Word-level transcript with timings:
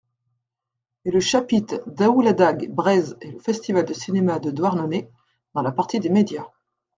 Et 1.05 1.11
le 1.11 1.19
chapitre 1.19 1.83
Daoulagad 1.85 2.67
Breizh 2.73 3.13
et 3.21 3.29
le 3.29 3.37
Festival 3.37 3.85
de 3.85 3.93
cinéma 3.93 4.39
de 4.39 4.49
Douarnenez 4.49 5.07
dans 5.53 5.61
la 5.61 5.71
partie 5.71 5.99
des 5.99 6.09
Médias. 6.09 6.47